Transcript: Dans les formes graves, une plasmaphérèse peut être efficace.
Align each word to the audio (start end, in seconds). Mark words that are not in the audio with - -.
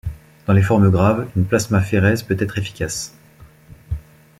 Dans 0.47 0.53
les 0.53 0.63
formes 0.63 0.89
graves, 0.89 1.29
une 1.35 1.45
plasmaphérèse 1.45 2.23
peut 2.23 2.35
être 2.39 2.57
efficace. 2.57 3.13